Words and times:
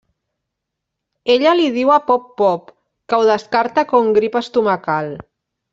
Ella 1.33 1.51
li 1.59 1.67
diu 1.77 1.93
a 1.97 1.99
Pop-Pop, 2.09 2.73
que 3.05 3.19
ho 3.21 3.29
descarta 3.31 3.87
com 3.93 4.13
grip 4.19 4.43
estomacal. 4.45 5.17